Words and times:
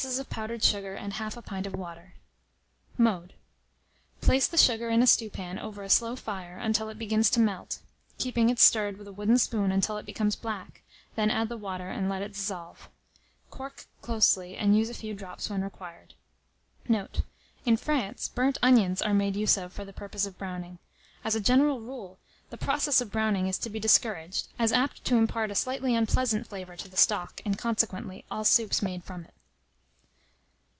of 0.19 0.29
powdered 0.31 0.63
sugar, 0.63 0.95
and 0.95 1.13
1/2 1.13 1.37
a 1.37 1.41
pint 1.43 1.67
of 1.67 1.75
water. 1.75 2.13
Mode. 2.97 3.35
Place 4.19 4.47
the 4.47 4.57
sugar 4.57 4.89
in 4.89 5.03
a 5.03 5.05
stewpan 5.05 5.59
over 5.59 5.83
a 5.83 5.91
slow 5.91 6.15
fire 6.15 6.57
until 6.57 6.89
it 6.89 6.97
begins 6.97 7.29
to 7.29 7.39
melt, 7.39 7.77
keeping 8.17 8.49
it 8.49 8.57
stirred 8.57 8.97
with 8.97 9.07
a 9.07 9.11
wooden 9.11 9.37
spoon 9.37 9.71
until 9.71 9.97
it 9.97 10.05
becomes 10.07 10.35
black, 10.35 10.81
then 11.15 11.29
add 11.29 11.49
the 11.49 11.55
water, 11.55 11.91
and 11.91 12.09
let 12.09 12.23
it 12.23 12.33
dissolve. 12.33 12.89
Cork 13.51 13.85
closely, 14.01 14.57
and 14.57 14.75
use 14.75 14.89
a 14.89 14.95
few 14.95 15.13
drops 15.13 15.51
when 15.51 15.61
required. 15.63 16.15
Note. 16.89 17.21
In 17.63 17.77
France, 17.77 18.27
burnt 18.27 18.57
onions 18.63 19.03
are 19.03 19.13
made 19.13 19.35
use 19.35 19.55
of 19.55 19.71
for 19.71 19.85
the 19.85 19.93
purpose 19.93 20.25
of 20.25 20.35
browning. 20.35 20.79
As 21.23 21.35
a 21.35 21.39
general 21.39 21.79
rule, 21.79 22.17
the 22.49 22.57
process 22.57 23.01
of 23.01 23.11
browning 23.11 23.45
is 23.45 23.59
to 23.59 23.69
be 23.69 23.79
discouraged, 23.79 24.47
as 24.57 24.73
apt 24.73 25.05
to 25.05 25.17
impart 25.17 25.51
a 25.51 25.55
slightly 25.55 25.93
unpleasant 25.95 26.47
flavour 26.47 26.75
to 26.75 26.87
the 26.89 26.97
stock, 26.97 27.39
and, 27.45 27.55
consequently, 27.55 28.25
all 28.31 28.43
soups 28.43 28.81
made 28.81 29.03
from 29.03 29.25
it. 29.25 29.35